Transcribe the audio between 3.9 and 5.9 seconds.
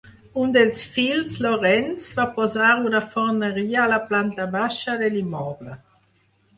la planta baixa de l'immoble.